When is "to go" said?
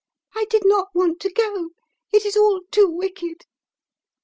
1.19-1.69